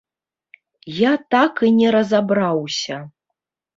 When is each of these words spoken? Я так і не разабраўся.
Я 1.01 1.11
так 1.35 1.53
і 1.67 1.71
не 1.79 1.93
разабраўся. 1.99 2.95